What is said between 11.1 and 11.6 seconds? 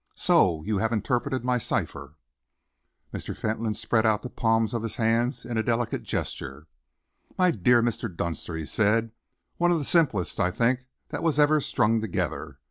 was